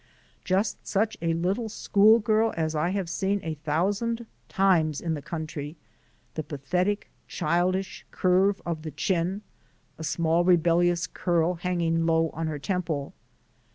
Just 0.43 0.87
such 0.87 1.15
a 1.21 1.35
little 1.35 1.69
school 1.69 2.17
girl 2.17 2.55
as 2.57 2.73
I 2.73 2.89
have 2.89 3.07
seen 3.07 3.39
a 3.43 3.53
thousand 3.53 4.25
times 4.49 4.99
in 4.99 5.13
the 5.13 5.21
country, 5.21 5.77
the 6.33 6.41
pathetic 6.41 7.11
childish 7.27 8.03
curve 8.09 8.63
of 8.65 8.81
the 8.81 8.89
chin, 8.89 9.43
a 9.99 10.03
small 10.03 10.43
rebellious 10.43 11.05
curl 11.05 11.53
hanging 11.53 12.07
low 12.07 12.31
on 12.31 12.47
her 12.47 12.57
temple. 12.57 13.13